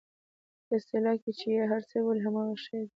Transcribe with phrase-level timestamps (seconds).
[0.65, 2.89] په اصطلاح کې چې یې هر څه بولئ همغه شی دی.